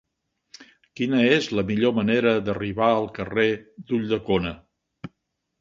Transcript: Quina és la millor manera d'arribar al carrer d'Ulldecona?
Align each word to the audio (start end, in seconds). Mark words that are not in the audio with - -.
Quina 0.99 1.19
és 1.33 1.49
la 1.59 1.65
millor 1.67 1.93
manera 1.99 2.33
d'arribar 2.47 2.87
al 2.95 3.05
carrer 3.19 3.47
d'Ulldecona? 3.61 4.59